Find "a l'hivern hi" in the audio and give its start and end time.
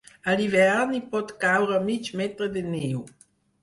0.29-1.03